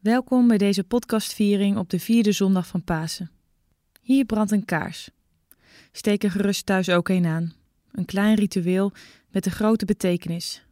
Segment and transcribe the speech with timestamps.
[0.00, 3.30] Welkom bij deze podcastviering op de vierde zondag van Pasen.
[4.00, 5.10] Hier brandt een kaars.
[5.92, 7.52] Steek er gerust thuis ook een aan.
[7.92, 8.92] Een klein ritueel
[9.28, 10.64] met een grote betekenis.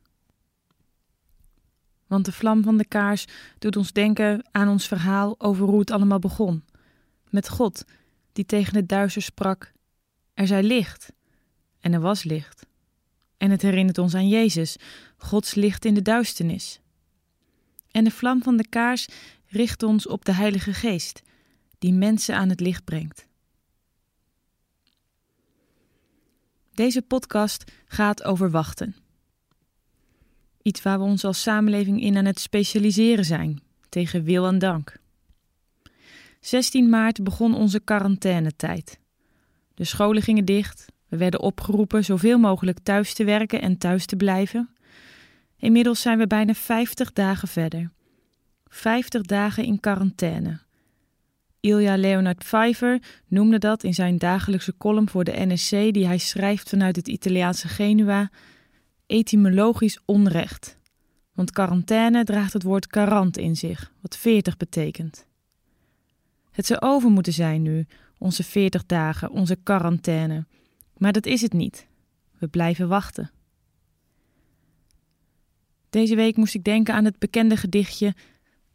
[2.06, 3.24] Want de vlam van de kaars
[3.58, 6.64] doet ons denken aan ons verhaal over hoe het allemaal begon.
[7.30, 7.84] Met God,
[8.32, 9.72] die tegen het duister sprak:
[10.34, 11.12] Er zij licht.
[11.80, 12.66] En er was licht.
[13.36, 14.76] En het herinnert ons aan Jezus,
[15.16, 16.80] Gods licht in de duisternis.
[17.90, 19.08] En de vlam van de kaars
[19.46, 21.22] richt ons op de Heilige Geest,
[21.78, 23.26] die mensen aan het licht brengt.
[26.74, 28.96] Deze podcast gaat over wachten.
[30.62, 35.00] Iets waar we ons als samenleving in aan het specialiseren zijn, tegen wil en dank.
[36.40, 38.98] 16 maart begon onze quarantainetijd.
[39.74, 44.16] De scholen gingen dicht, we werden opgeroepen zoveel mogelijk thuis te werken en thuis te
[44.16, 44.68] blijven.
[45.58, 47.90] Inmiddels zijn we bijna 50 dagen verder.
[48.66, 50.60] 50 dagen in quarantaine.
[51.60, 56.68] Ilja Leonard Pfeiffer noemde dat in zijn dagelijkse column voor de NSC, die hij schrijft
[56.68, 58.30] vanuit het Italiaanse Genua,
[59.06, 60.78] etymologisch onrecht.
[61.34, 65.26] Want quarantaine draagt het woord quarant in zich, wat 40 betekent.
[66.50, 67.86] Het zou over moeten zijn nu,
[68.18, 70.46] onze 40 dagen, onze quarantaine.
[70.96, 71.86] Maar dat is het niet.
[72.38, 73.30] We blijven wachten.
[75.90, 78.14] Deze week moest ik denken aan het bekende gedichtje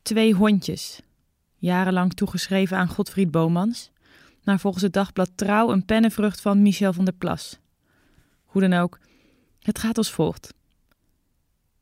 [0.01, 1.01] Twee hondjes,
[1.55, 3.91] jarenlang toegeschreven aan Godfried Bomans,
[4.43, 7.59] naar volgens het dagblad Trouw een pennenvrucht van Michel van der Plas.
[8.43, 8.99] Hoe dan ook,
[9.59, 10.53] het gaat als volgt.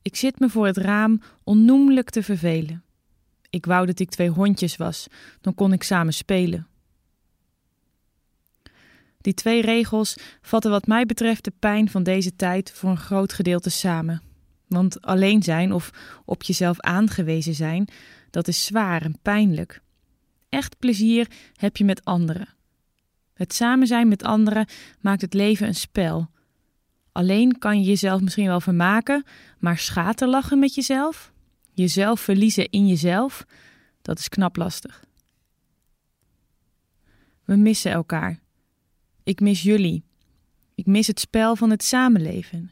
[0.01, 2.83] Ik zit me voor het raam onnoemelijk te vervelen.
[3.49, 5.07] Ik wou dat ik twee hondjes was,
[5.41, 6.67] dan kon ik samen spelen.
[9.17, 13.33] Die twee regels vatten wat mij betreft de pijn van deze tijd voor een groot
[13.33, 14.30] gedeelte samen.
[14.71, 15.91] Want alleen zijn of
[16.25, 17.87] op jezelf aangewezen zijn,
[18.29, 19.81] dat is zwaar en pijnlijk.
[20.49, 22.47] Echt plezier heb je met anderen.
[23.33, 24.67] Het samen zijn met anderen
[24.99, 26.29] maakt het leven een spel.
[27.11, 29.23] Alleen kan je jezelf misschien wel vermaken,
[29.59, 31.31] maar schaterlachen met jezelf,
[31.73, 33.45] jezelf verliezen in jezelf,
[34.01, 35.03] dat is knap lastig.
[37.45, 38.39] We missen elkaar.
[39.23, 40.03] Ik mis jullie.
[40.75, 42.71] Ik mis het spel van het samenleven.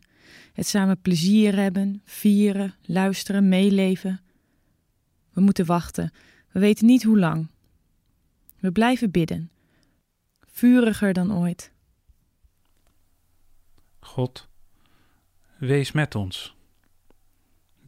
[0.53, 4.21] Het samen plezier hebben, vieren, luisteren, meeleven.
[5.33, 6.11] We moeten wachten.
[6.51, 7.47] We weten niet hoe lang.
[8.59, 9.51] We blijven bidden.
[10.45, 11.71] Vuriger dan ooit.
[13.99, 14.49] God,
[15.57, 16.55] wees met ons.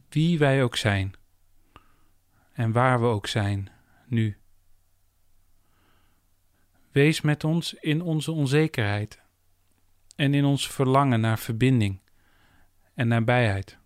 [0.08, 1.12] Wie wij ook zijn.
[2.52, 3.70] En waar we ook zijn,
[4.06, 4.36] nu.
[6.90, 9.20] Wees met ons in onze onzekerheid
[10.16, 12.00] en in ons verlangen naar verbinding
[13.02, 13.78] en nabijheid.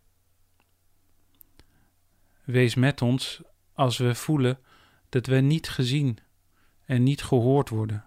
[2.44, 4.58] Wees met ons als we voelen
[5.08, 6.18] dat we niet gezien
[6.84, 8.04] en niet gehoord worden.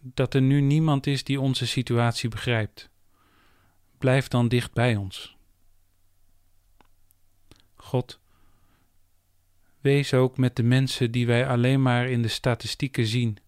[0.00, 2.90] Dat er nu niemand is die onze situatie begrijpt.
[3.98, 5.36] Blijf dan dicht bij ons.
[7.74, 8.20] God,
[9.80, 13.38] wees ook met de mensen die wij alleen maar in de statistieken zien.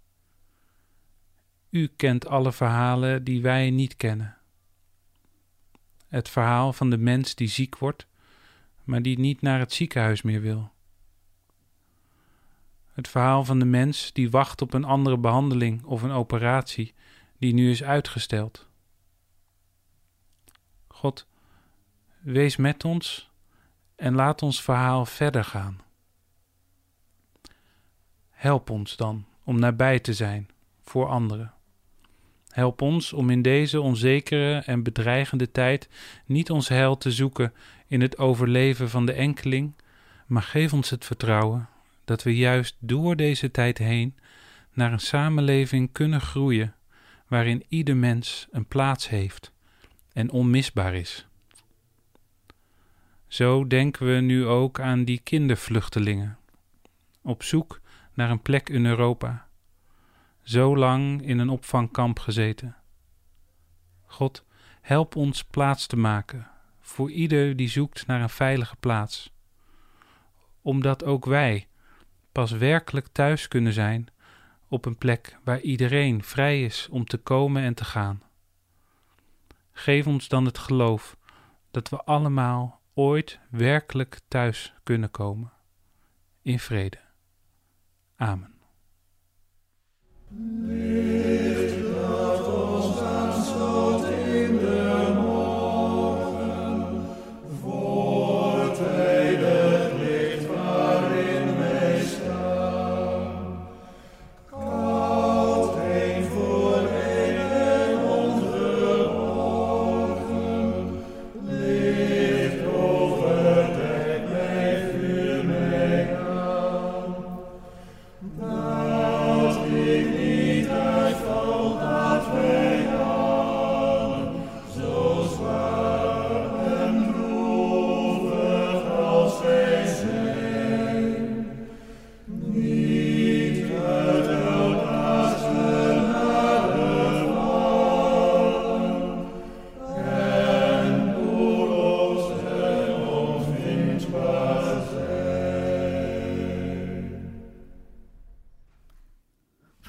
[1.70, 4.33] U kent alle verhalen die wij niet kennen.
[6.14, 8.06] Het verhaal van de mens die ziek wordt,
[8.84, 10.72] maar die niet naar het ziekenhuis meer wil.
[12.92, 16.94] Het verhaal van de mens die wacht op een andere behandeling of een operatie
[17.38, 18.68] die nu is uitgesteld.
[20.86, 21.26] God,
[22.20, 23.30] wees met ons
[23.96, 25.80] en laat ons verhaal verder gaan.
[28.30, 30.50] Help ons dan om nabij te zijn
[30.82, 31.53] voor anderen.
[32.54, 35.88] Help ons om in deze onzekere en bedreigende tijd
[36.26, 37.52] niet ons heil te zoeken
[37.86, 39.74] in het overleven van de enkeling,
[40.26, 41.68] maar geef ons het vertrouwen
[42.04, 44.16] dat we juist door deze tijd heen
[44.72, 46.74] naar een samenleving kunnen groeien
[47.28, 49.52] waarin ieder mens een plaats heeft
[50.12, 51.26] en onmisbaar is.
[53.26, 56.38] Zo denken we nu ook aan die kindervluchtelingen,
[57.22, 57.80] op zoek
[58.12, 59.48] naar een plek in Europa,
[60.44, 62.76] zo lang in een opvangkamp gezeten.
[64.06, 64.44] God,
[64.80, 66.48] help ons plaats te maken
[66.80, 69.32] voor ieder die zoekt naar een veilige plaats,
[70.62, 71.68] omdat ook wij
[72.32, 74.08] pas werkelijk thuis kunnen zijn
[74.68, 78.22] op een plek waar iedereen vrij is om te komen en te gaan.
[79.72, 81.16] Geef ons dan het geloof
[81.70, 85.52] dat we allemaal ooit werkelijk thuis kunnen komen.
[86.42, 86.98] In vrede.
[88.16, 88.53] Amen.
[90.34, 90.63] Mm.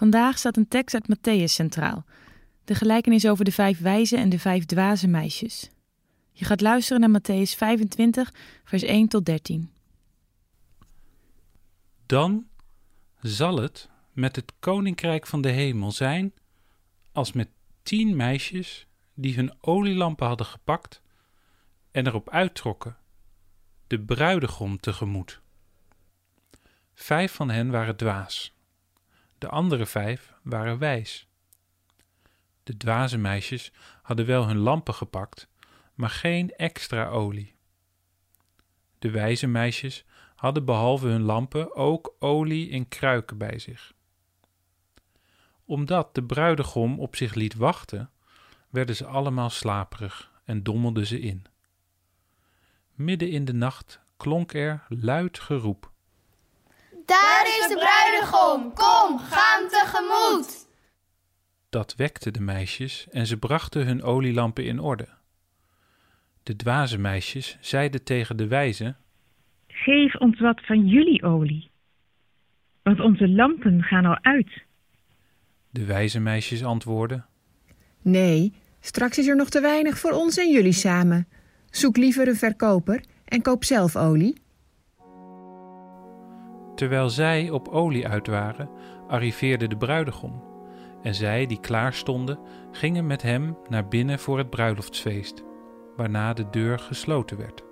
[0.05, 2.05] Vandaag staat een tekst uit Matthäus centraal.
[2.63, 5.69] De gelijkenis over de vijf wijze en de vijf dwaze meisjes.
[6.31, 9.71] Je gaat luisteren naar Matthäus 25, vers 1 tot 13.
[12.05, 12.47] Dan
[13.21, 16.33] zal het met het koninkrijk van de hemel zijn
[17.11, 17.49] als met
[17.83, 21.01] tien meisjes die hun olielampen hadden gepakt
[21.91, 22.97] en erop uittrokken,
[23.87, 25.41] de bruidegom tegemoet.
[26.93, 28.54] Vijf van hen waren dwaas,
[29.45, 31.27] de andere vijf waren wijs.
[32.63, 33.71] De dwaze meisjes
[34.01, 35.49] hadden wel hun lampen gepakt,
[35.93, 37.55] maar geen extra olie.
[38.99, 40.05] De wijze meisjes
[40.35, 43.93] hadden behalve hun lampen ook olie in kruiken bij zich.
[45.65, 48.11] Omdat de bruidegom op zich liet wachten,
[48.69, 51.45] werden ze allemaal slaperig en dommelden ze in.
[52.93, 55.93] Midden in de nacht klonk er luid geroep.
[57.05, 60.67] Daar is de bruidegom, kom, ga hem tegemoet.
[61.69, 65.07] Dat wekte de meisjes en ze brachten hun olielampen in orde.
[66.43, 68.95] De dwaze meisjes zeiden tegen de wijze:
[69.67, 71.71] Geef ons wat van jullie olie,
[72.83, 74.63] want onze lampen gaan al uit.
[75.69, 77.25] De wijze meisjes antwoordden:
[78.01, 81.27] Nee, straks is er nog te weinig voor ons en jullie samen.
[81.69, 84.43] Zoek liever een verkoper en koop zelf olie.
[86.75, 88.69] Terwijl zij op olie uit waren,
[89.07, 90.43] arriveerde de bruidegom.
[91.01, 92.39] En zij die klaar stonden,
[92.71, 95.43] gingen met hem naar binnen voor het bruiloftsfeest,
[95.95, 97.63] waarna de deur gesloten werd.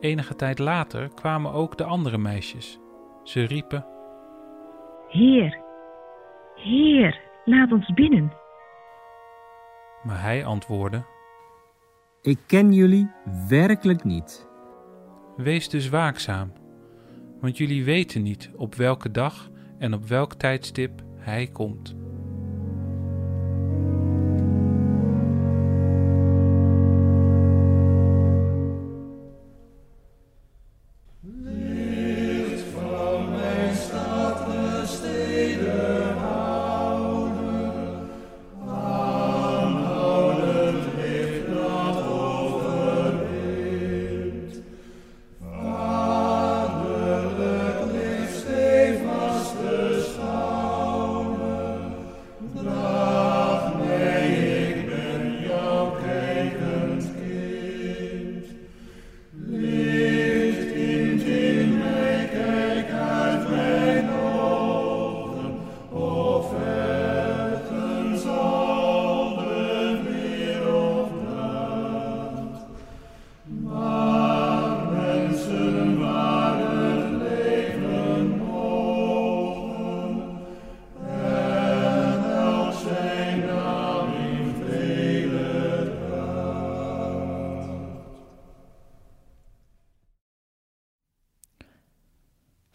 [0.00, 2.78] Enige tijd later kwamen ook de andere meisjes.
[3.22, 3.86] Ze riepen:
[5.08, 5.60] Heer,
[6.54, 8.32] Heer, laat ons binnen.
[10.02, 11.04] Maar hij antwoordde:
[12.22, 13.10] Ik ken jullie
[13.48, 14.48] werkelijk niet.
[15.36, 16.52] Wees dus waakzaam,
[17.44, 22.03] want jullie weten niet op welke dag en op welk tijdstip hij komt.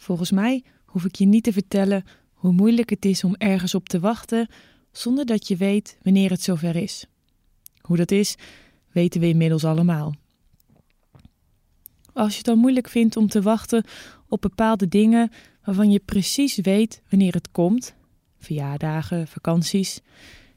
[0.09, 3.89] Volgens mij hoef ik je niet te vertellen hoe moeilijk het is om ergens op
[3.89, 4.47] te wachten
[4.91, 7.05] zonder dat je weet wanneer het zover is.
[7.81, 8.35] Hoe dat is,
[8.91, 10.15] weten we inmiddels allemaal.
[12.13, 13.83] Als je het dan moeilijk vindt om te wachten
[14.27, 15.31] op bepaalde dingen
[15.63, 17.95] waarvan je precies weet wanneer het komt,
[18.39, 20.01] verjaardagen, vakanties,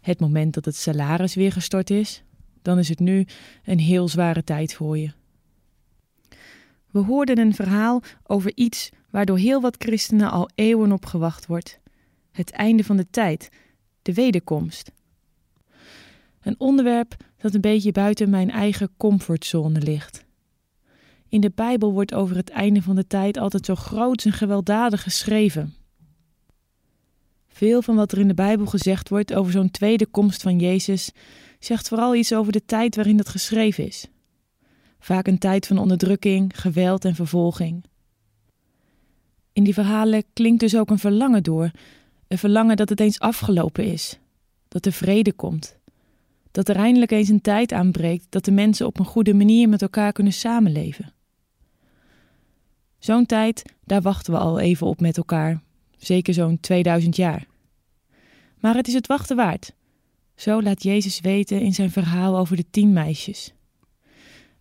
[0.00, 2.22] het moment dat het salaris weer gestort is,
[2.62, 3.26] dan is het nu
[3.64, 5.12] een heel zware tijd voor je.
[6.90, 11.46] We hoorden een verhaal over iets waar door heel wat christenen al eeuwen op gewacht
[11.46, 11.80] wordt:
[12.30, 13.48] het einde van de tijd,
[14.02, 14.92] de wederkomst.
[16.40, 20.24] Een onderwerp dat een beetje buiten mijn eigen comfortzone ligt.
[21.28, 25.02] In de Bijbel wordt over het einde van de tijd altijd zo groot en gewelddadig
[25.02, 25.74] geschreven.
[27.48, 31.12] Veel van wat er in de Bijbel gezegd wordt over zo'n tweede komst van Jezus
[31.58, 34.06] zegt vooral iets over de tijd waarin het geschreven is.
[34.98, 37.84] Vaak een tijd van onderdrukking, geweld en vervolging.
[39.52, 41.70] In die verhalen klinkt dus ook een verlangen door,
[42.28, 44.18] een verlangen dat het eens afgelopen is,
[44.68, 45.76] dat er vrede komt,
[46.50, 49.82] dat er eindelijk eens een tijd aanbreekt dat de mensen op een goede manier met
[49.82, 51.12] elkaar kunnen samenleven.
[52.98, 55.62] Zo'n tijd, daar wachten we al even op met elkaar,
[55.96, 57.46] zeker zo'n 2000 jaar.
[58.58, 59.74] Maar het is het wachten waard.
[60.34, 63.52] Zo laat Jezus weten in zijn verhaal over de tien meisjes.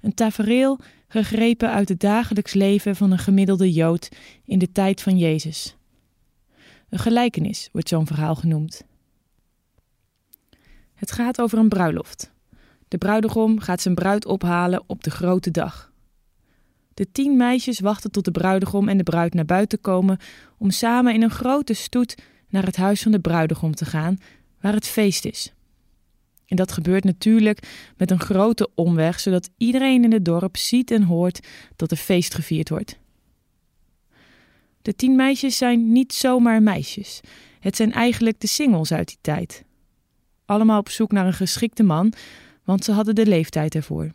[0.01, 0.79] Een tafereel
[1.11, 4.09] gegrepen uit het dagelijks leven van een gemiddelde Jood
[4.45, 5.75] in de tijd van Jezus.
[6.89, 8.83] Een gelijkenis wordt zo'n verhaal genoemd.
[10.93, 12.31] Het gaat over een bruiloft.
[12.87, 15.91] De bruidegom gaat zijn bruid ophalen op de grote dag.
[16.93, 20.17] De tien meisjes wachten tot de bruidegom en de bruid naar buiten komen
[20.57, 22.17] om samen in een grote stoet
[22.49, 24.17] naar het huis van de bruidegom te gaan,
[24.61, 25.53] waar het feest is.
[26.51, 27.67] En dat gebeurt natuurlijk
[27.97, 32.33] met een grote omweg, zodat iedereen in het dorp ziet en hoort dat er feest
[32.33, 32.99] gevierd wordt.
[34.81, 37.21] De tien meisjes zijn niet zomaar meisjes.
[37.59, 39.63] Het zijn eigenlijk de singles uit die tijd.
[40.45, 42.13] Allemaal op zoek naar een geschikte man,
[42.63, 44.11] want ze hadden de leeftijd ervoor.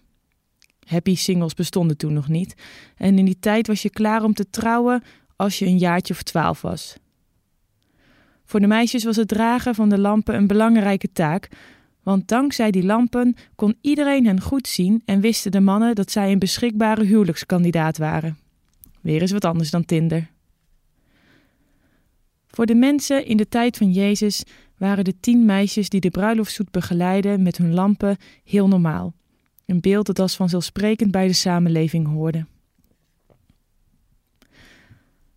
[0.86, 2.54] Happy singles bestonden toen nog niet.
[2.96, 5.02] En in die tijd was je klaar om te trouwen
[5.36, 6.96] als je een jaartje of twaalf was.
[8.44, 11.48] Voor de meisjes was het dragen van de lampen een belangrijke taak,
[12.06, 16.32] want dankzij die lampen kon iedereen hen goed zien en wisten de mannen dat zij
[16.32, 18.38] een beschikbare huwelijkskandidaat waren.
[19.00, 20.30] Weer eens wat anders dan Tinder.
[22.46, 24.42] Voor de mensen in de tijd van Jezus
[24.76, 29.14] waren de tien meisjes die de bruiloftsstoet begeleiden met hun lampen heel normaal.
[29.64, 32.46] Een beeld dat als vanzelfsprekend bij de samenleving hoorde.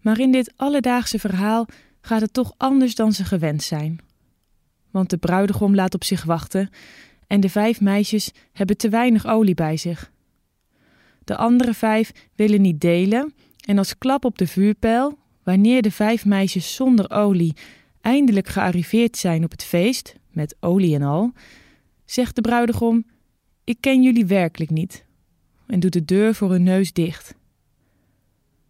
[0.02, 1.66] Maar in dit alledaagse verhaal
[2.02, 4.00] gaat het toch anders dan ze gewend zijn.
[4.92, 6.70] Want de bruidegom laat op zich wachten
[7.28, 10.12] en de vijf meisjes hebben te weinig olie bij zich.
[11.24, 13.34] De andere vijf willen niet delen
[13.66, 17.56] en als klap op de vuurpijl, wanneer de vijf meisjes zonder olie
[18.02, 21.32] eindelijk gearriveerd zijn op het feest, met olie en al,
[22.06, 23.06] zegt de bruidegom:
[23.64, 25.06] Ik ken jullie werkelijk niet,
[25.68, 27.36] en doet de deur voor hun neus dicht.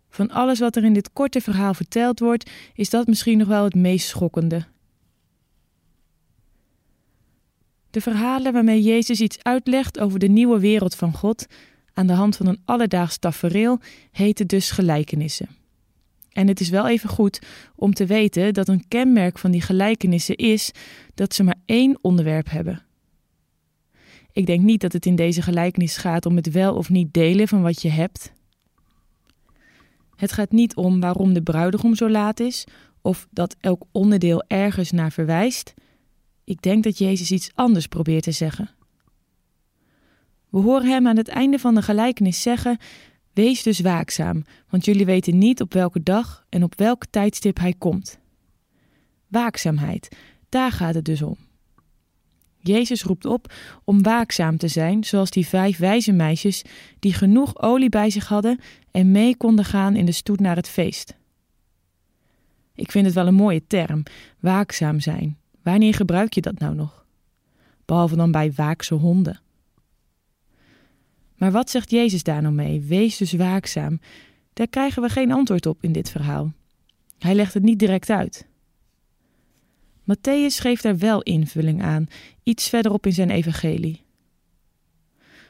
[0.09, 3.63] Van alles wat er in dit korte verhaal verteld wordt, is dat misschien nog wel
[3.63, 4.65] het meest schokkende.
[7.89, 11.45] De verhalen waarmee Jezus iets uitlegt over de nieuwe wereld van God
[11.93, 13.79] aan de hand van een alledaags tafereel
[14.11, 15.49] heten dus gelijkenissen.
[16.29, 17.39] En het is wel even goed
[17.75, 20.71] om te weten dat een kenmerk van die gelijkenissen is
[21.15, 22.83] dat ze maar één onderwerp hebben.
[24.31, 27.47] Ik denk niet dat het in deze gelijkenis gaat om het wel of niet delen
[27.47, 28.31] van wat je hebt.
[30.15, 32.65] Het gaat niet om waarom de bruidegom zo laat is
[33.01, 35.73] of dat elk onderdeel ergens naar verwijst.
[36.49, 38.69] Ik denk dat Jezus iets anders probeert te zeggen.
[40.49, 42.77] We horen hem aan het einde van de gelijkenis zeggen:
[43.33, 47.73] Wees dus waakzaam, want jullie weten niet op welke dag en op welk tijdstip hij
[47.77, 48.19] komt.
[49.27, 50.15] Waakzaamheid,
[50.49, 51.37] daar gaat het dus om.
[52.57, 53.53] Jezus roept op
[53.83, 56.63] om waakzaam te zijn, zoals die vijf wijze meisjes
[56.99, 58.59] die genoeg olie bij zich hadden
[58.91, 61.15] en mee konden gaan in de stoet naar het feest.
[62.75, 64.03] Ik vind het wel een mooie term,
[64.39, 65.38] waakzaam zijn.
[65.63, 67.05] Wanneer gebruik je dat nou nog?
[67.85, 69.41] Behalve dan bij waakse honden.
[71.35, 72.81] Maar wat zegt Jezus daar nou mee?
[72.81, 73.99] Wees dus waakzaam.
[74.53, 76.53] Daar krijgen we geen antwoord op in dit verhaal.
[77.19, 78.47] Hij legt het niet direct uit.
[80.01, 82.07] Matthäus geeft daar wel invulling aan,
[82.43, 84.03] iets verderop in zijn evangelie.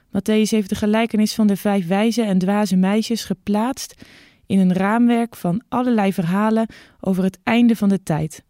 [0.08, 4.06] Matthäus heeft de gelijkenis van de vijf wijze en dwaze meisjes geplaatst
[4.46, 6.68] in een raamwerk van allerlei verhalen
[7.00, 8.44] over het einde van de tijd.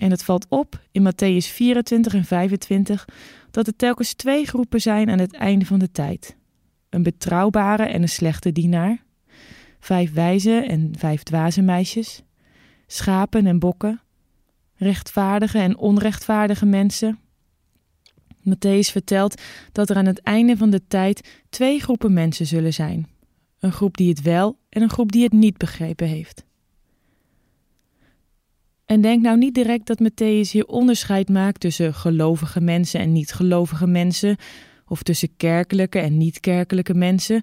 [0.00, 3.08] En het valt op in Matthäus 24 en 25
[3.50, 6.36] dat er telkens twee groepen zijn aan het einde van de tijd:
[6.88, 9.04] een betrouwbare en een slechte dienaar,
[9.80, 12.22] vijf wijze en vijf dwaze meisjes,
[12.86, 14.00] schapen en bokken,
[14.74, 17.18] rechtvaardige en onrechtvaardige mensen.
[18.40, 19.42] Matthäus vertelt
[19.72, 23.08] dat er aan het einde van de tijd twee groepen mensen zullen zijn:
[23.58, 26.44] een groep die het wel en een groep die het niet begrepen heeft.
[28.90, 33.86] En denk nou niet direct dat Matthäus hier onderscheid maakt tussen gelovige mensen en niet-gelovige
[33.86, 34.36] mensen,
[34.86, 37.42] of tussen kerkelijke en niet-kerkelijke mensen,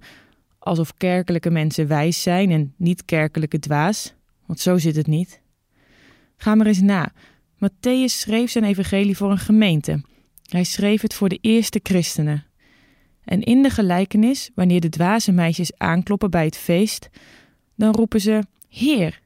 [0.60, 4.14] alsof kerkelijke mensen wijs zijn en niet-kerkelijke dwaas,
[4.46, 5.42] want zo zit het niet.
[6.38, 7.12] Ga maar eens na.
[7.56, 10.02] Matthäus schreef zijn evangelie voor een gemeente.
[10.50, 12.46] Hij schreef het voor de eerste christenen.
[13.24, 17.10] En in de gelijkenis, wanneer de dwaze meisjes aankloppen bij het feest,
[17.76, 19.20] dan roepen ze: Heer,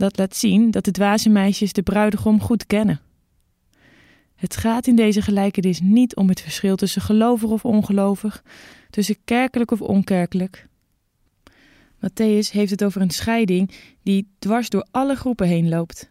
[0.00, 3.00] dat laat zien dat de dwaze meisjes de bruidegom goed kennen.
[4.34, 8.44] Het gaat in deze gelijkenis niet om het verschil tussen gelovig of ongelovig,
[8.90, 10.68] tussen kerkelijk of onkerkelijk.
[11.96, 13.70] Matthäus heeft het over een scheiding
[14.02, 16.10] die dwars door alle groepen heen loopt.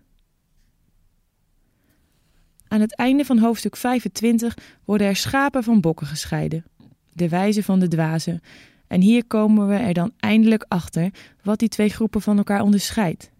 [2.67, 6.65] Aan het einde van hoofdstuk 25 worden er schapen van bokken gescheiden,
[7.13, 8.41] de wijze van de dwazen,
[8.87, 11.09] en hier komen we er dan eindelijk achter
[11.43, 13.31] wat die twee groepen van elkaar onderscheidt.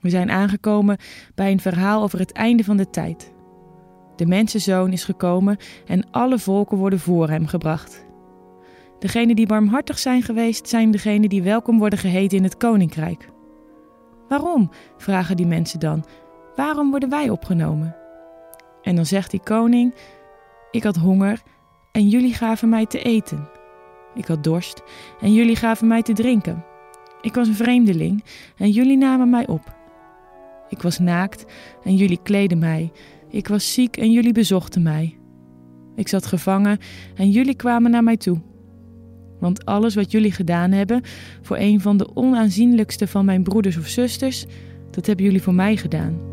[0.00, 0.98] We zijn aangekomen
[1.34, 3.32] bij een verhaal over het einde van de tijd.
[4.16, 8.06] De mensenzoon is gekomen en alle volken worden voor hem gebracht.
[8.98, 13.28] Degenen die barmhartig zijn geweest, zijn degenen die welkom worden geheten in het koninkrijk.
[14.28, 14.70] Waarom?
[14.96, 16.04] vragen die mensen dan.
[16.56, 17.96] Waarom worden wij opgenomen?
[18.82, 19.94] En dan zegt die koning:
[20.70, 21.42] Ik had honger
[21.92, 23.48] en jullie gaven mij te eten.
[24.14, 24.82] Ik had dorst
[25.20, 26.64] en jullie gaven mij te drinken.
[27.20, 28.24] Ik was een vreemdeling
[28.56, 29.79] en jullie namen mij op.
[30.70, 31.44] Ik was naakt
[31.84, 32.92] en jullie kleden mij.
[33.30, 35.18] Ik was ziek en jullie bezochten mij.
[35.96, 36.78] Ik zat gevangen
[37.14, 38.40] en jullie kwamen naar mij toe.
[39.40, 41.02] Want alles wat jullie gedaan hebben
[41.42, 44.46] voor een van de onaanzienlijkste van mijn broeders of zusters,
[44.90, 46.29] dat hebben jullie voor mij gedaan.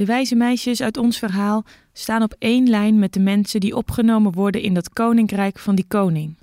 [0.00, 4.32] De wijze meisjes uit ons verhaal staan op één lijn met de mensen die opgenomen
[4.32, 6.38] worden in dat koninkrijk van die koning,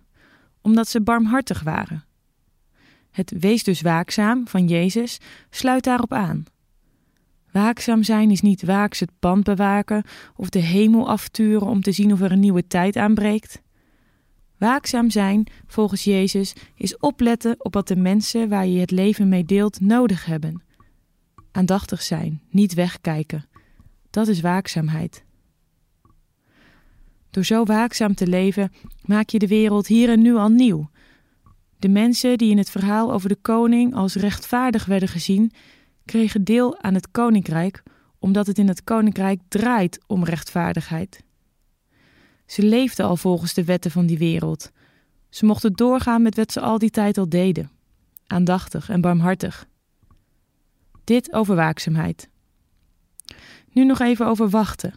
[0.62, 2.06] omdat ze barmhartig waren.
[3.12, 5.18] Het wees dus waakzaam van Jezus
[5.50, 6.44] sluit daarop aan.
[7.52, 10.04] Waakzaam zijn is niet waaks het pand bewaken
[10.36, 13.62] of de hemel afturen om te zien of er een nieuwe tijd aanbreekt.
[14.58, 19.46] Waakzaam zijn, volgens Jezus, is opletten op wat de mensen waar je het leven mee
[19.46, 20.66] deelt nodig hebben
[21.58, 23.46] Aandachtig zijn, niet wegkijken.
[24.10, 25.24] Dat is waakzaamheid.
[27.30, 28.72] Door zo waakzaam te leven
[29.06, 30.90] maak je de wereld hier en nu al nieuw.
[31.80, 35.52] De mensen die in het verhaal over de koning als rechtvaardig werden gezien,
[36.06, 37.84] kregen deel aan het koninkrijk,
[38.20, 41.24] omdat het in het koninkrijk draait om rechtvaardigheid.
[42.46, 44.72] Ze leefden al volgens de wetten van die wereld.
[45.30, 47.72] Ze mochten doorgaan met wat ze al die tijd al deden:
[48.28, 49.68] aandachtig en barmhartig.
[51.08, 52.30] Dit over waakzaamheid.
[53.72, 54.94] Nu nog even over wachten.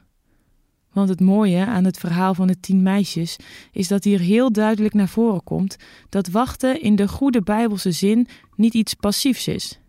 [0.92, 3.37] Want het mooie aan het verhaal van de tien meisjes
[3.73, 5.77] is dat hier heel duidelijk naar voren komt
[6.09, 9.81] dat wachten in de goede Bijbelse zin niet iets passiefs is.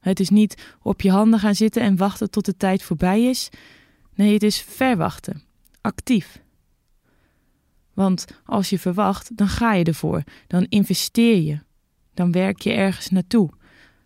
[0.00, 3.48] Het is niet op je handen gaan zitten en wachten tot de tijd voorbij is.
[4.14, 5.42] Nee, het is verwachten,
[5.80, 6.42] actief.
[7.94, 11.58] Want als je verwacht, dan ga je ervoor, dan investeer je,
[12.14, 13.58] dan werk je ergens naartoe.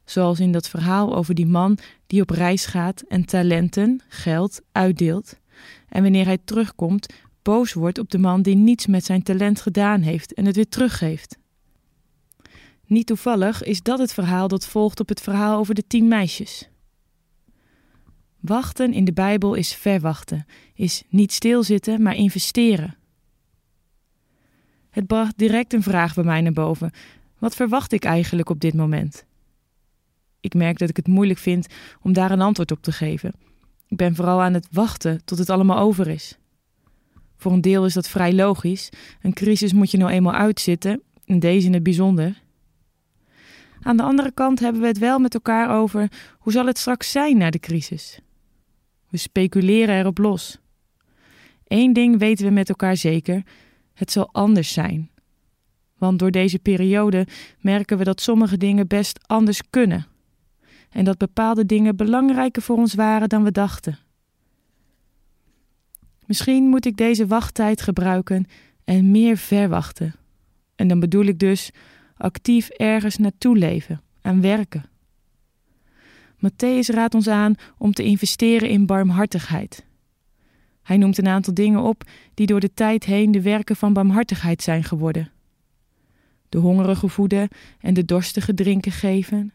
[0.05, 5.39] Zoals in dat verhaal over die man die op reis gaat en talenten, geld, uitdeelt.
[5.89, 10.01] En wanneer hij terugkomt, boos wordt op de man die niets met zijn talent gedaan
[10.01, 11.39] heeft en het weer teruggeeft.
[12.87, 16.69] Niet toevallig is dat het verhaal dat volgt op het verhaal over de tien meisjes.
[18.41, 22.97] Wachten in de Bijbel is verwachten, is niet stilzitten, maar investeren.
[24.91, 26.91] Het bracht direct een vraag bij mij naar boven.
[27.39, 29.25] Wat verwacht ik eigenlijk op dit moment?
[30.45, 31.67] Ik merk dat ik het moeilijk vind
[32.03, 33.33] om daar een antwoord op te geven.
[33.89, 36.39] Ik ben vooral aan het wachten tot het allemaal over is.
[37.37, 38.91] Voor een deel is dat vrij logisch.
[39.23, 42.43] Een crisis moet je nou eenmaal uitzitten, en deze in het bijzonder.
[43.83, 47.11] Aan de andere kant hebben we het wel met elkaar over hoe zal het straks
[47.11, 48.21] zijn na de crisis.
[49.09, 50.59] We speculeren erop los.
[51.67, 53.43] Eén ding weten we met elkaar zeker:
[53.95, 55.11] het zal anders zijn.
[55.99, 57.27] Want door deze periode
[57.61, 60.13] merken we dat sommige dingen best anders kunnen
[60.95, 63.99] en dat bepaalde dingen belangrijker voor ons waren dan we dachten.
[66.27, 68.47] Misschien moet ik deze wachttijd gebruiken
[68.85, 70.15] en meer verwachten.
[70.75, 71.71] En dan bedoel ik dus
[72.17, 74.85] actief ergens naartoe leven en werken.
[76.37, 79.85] Matthäus raadt ons aan om te investeren in barmhartigheid.
[80.83, 82.05] Hij noemt een aantal dingen op
[82.35, 85.31] die door de tijd heen de werken van barmhartigheid zijn geworden.
[86.49, 87.49] De hongerige voeden
[87.81, 89.53] en de dorstige drinken geven,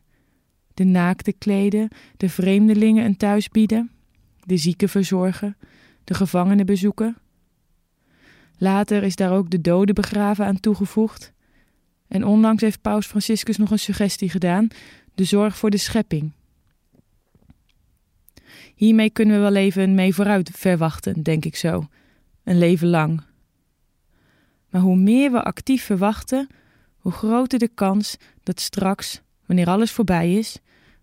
[0.79, 3.91] de naakte kleden, de vreemdelingen een thuis bieden,
[4.45, 5.57] de zieken verzorgen,
[6.03, 7.17] de gevangenen bezoeken.
[8.57, 11.33] Later is daar ook de doden begraven aan toegevoegd.
[12.07, 14.67] En onlangs heeft Paus Franciscus nog een suggestie gedaan:
[15.15, 16.31] de zorg voor de schepping.
[18.75, 21.87] Hiermee kunnen we wel even mee vooruit verwachten, denk ik zo.
[22.43, 23.21] Een leven lang.
[24.69, 26.47] Maar hoe meer we actief verwachten,
[26.97, 30.59] hoe groter de kans dat straks, wanneer alles voorbij is,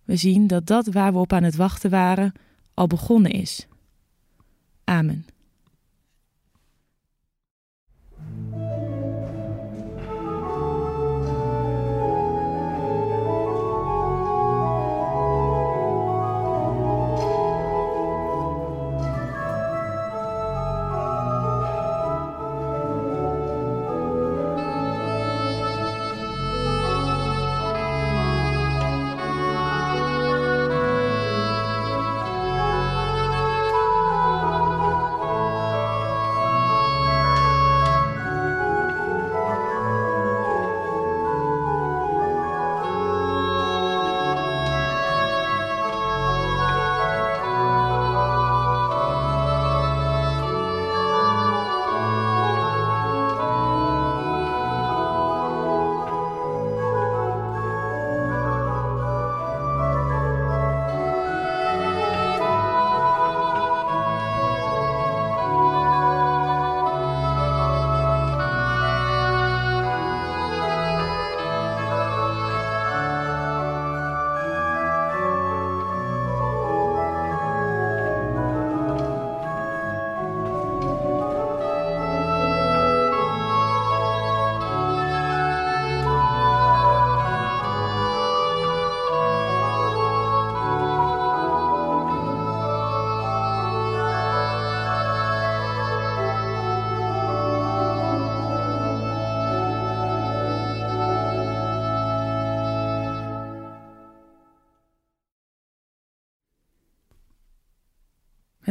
[0.06, 2.32] we zien dat dat waar we op aan het wachten waren
[2.74, 3.66] al begonnen is.
[4.84, 5.26] Amen.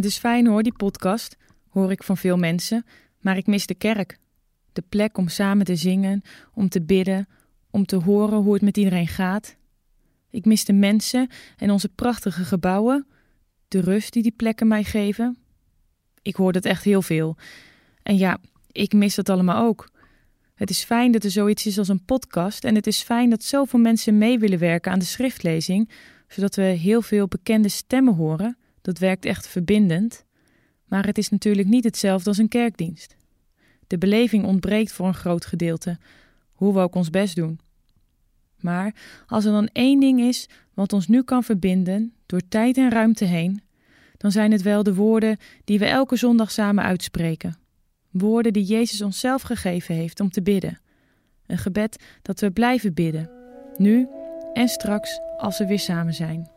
[0.06, 1.38] Het is fijn hoor, die podcast,
[1.70, 2.86] hoor ik van veel mensen,
[3.20, 4.20] maar ik mis de kerk.
[4.74, 6.22] De plek om samen te zingen,
[6.54, 7.28] om te bidden,
[7.70, 9.56] om te horen hoe het met iedereen gaat.
[10.30, 13.08] Ik mis de mensen en onze prachtige gebouwen,
[13.68, 15.38] de rust die die plekken mij geven.
[16.22, 17.38] Ik hoor dat echt heel veel.
[18.04, 18.38] En ja,
[18.72, 19.90] ik mis dat allemaal ook.
[20.56, 23.44] Het is fijn dat er zoiets is als een podcast en het is fijn dat
[23.44, 25.90] zoveel mensen mee willen werken aan de schriftlezing,
[26.28, 28.58] zodat we heel veel bekende stemmen horen.
[28.86, 30.26] Dat werkt echt verbindend.
[30.86, 33.16] Maar het is natuurlijk niet hetzelfde als een kerkdienst.
[33.88, 35.98] De beleving ontbreekt voor een groot gedeelte,
[36.52, 37.60] hoe we ook ons best doen.
[38.60, 38.96] Maar
[39.28, 43.26] als er dan één ding is wat ons nu kan verbinden door tijd en ruimte
[43.26, 43.62] heen,
[44.18, 47.58] dan zijn het wel de woorden die we elke zondag samen uitspreken.
[48.12, 50.80] Woorden die Jezus onszelf gegeven heeft om te bidden.
[51.46, 53.30] Een gebed dat we blijven bidden,
[53.78, 54.08] nu
[54.54, 56.54] en straks als we weer samen zijn.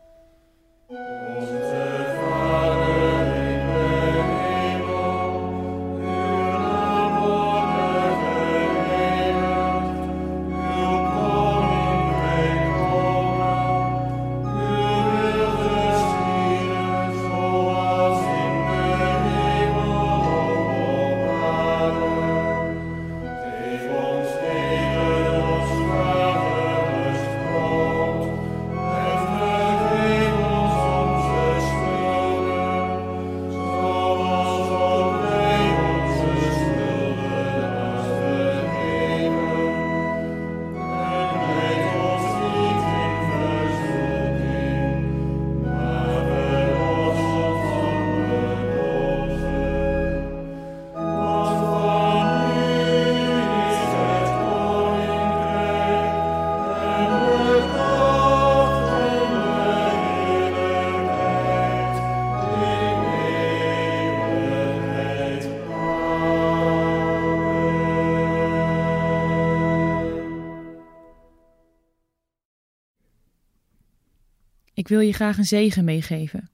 [74.79, 76.49] Ik wil je graag een zegen meegeven.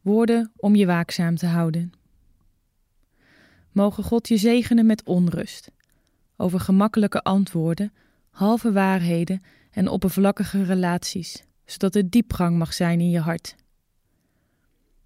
[0.00, 1.92] Woorden om je waakzaam te houden.
[3.72, 5.70] Mogen God je zegenen met onrust,
[6.36, 7.92] over gemakkelijke antwoorden,
[8.30, 13.54] halve waarheden en oppervlakkige relaties, zodat er diepgang mag zijn in je hart.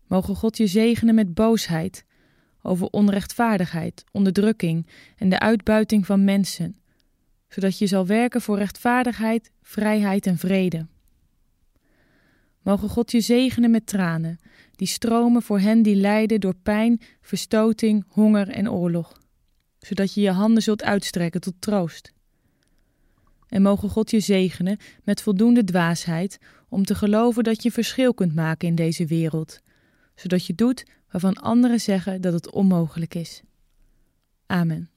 [0.06, 2.04] Mogen God je zegenen met boosheid,
[2.62, 6.76] over onrechtvaardigheid, onderdrukking en de uitbuiting van mensen,
[7.48, 10.86] zodat je zal werken voor rechtvaardigheid, vrijheid en vrede.
[12.62, 14.38] Mogen God je zegenen met tranen,
[14.76, 19.20] die stromen voor hen die lijden door pijn, verstoting, honger en oorlog,
[19.78, 22.12] zodat je je handen zult uitstrekken tot troost.
[23.48, 28.34] En mogen God je zegenen met voldoende dwaasheid om te geloven dat je verschil kunt
[28.34, 29.60] maken in deze wereld,
[30.14, 33.42] zodat je doet waarvan anderen zeggen dat het onmogelijk is.
[34.46, 34.90] Amen.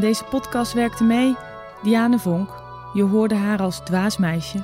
[0.00, 1.36] Aan deze podcast werkte mee
[1.82, 4.62] Diane Vonk, je hoorde haar als dwaasmeisje.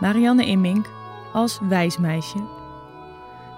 [0.00, 0.86] Marianne Immink
[1.32, 2.38] als wijsmeisje.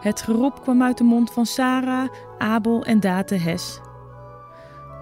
[0.01, 2.09] Het geroep kwam uit de mond van Sarah,
[2.39, 3.81] Abel en Date Hes.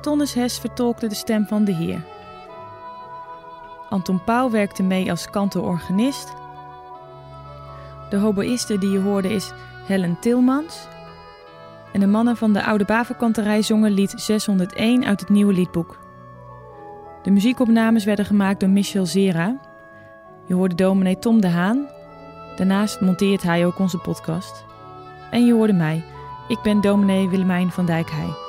[0.00, 2.04] Tonnes Hes vertolkte de stem van de Heer.
[3.88, 6.32] Anton Pauw werkte mee als kantoorganist.
[8.10, 9.52] De hoboïste die je hoorde is
[9.86, 10.88] Helen Tilmans.
[11.94, 15.98] En de mannen van de Oude Bavelkanterij zongen lied 601 uit het nieuwe liedboek.
[17.22, 19.60] De muziekopnames werden gemaakt door Michel Zera.
[20.46, 21.88] Je hoorde dominee Tom de Haan.
[22.56, 24.64] Daarnaast monteert hij ook onze podcast.
[25.30, 26.04] En je hoorde mij.
[26.48, 28.43] Ik ben dominee Willemijn van Dijkheij.